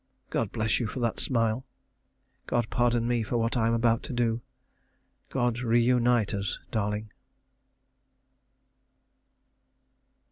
[0.31, 1.63] God bless you for that smile.
[2.47, 4.41] God pardon me for what I am about to do.
[5.29, 7.11] God reunite us, darling.